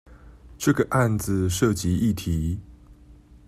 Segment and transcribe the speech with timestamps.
[0.57, 2.59] 這個案子涉及議題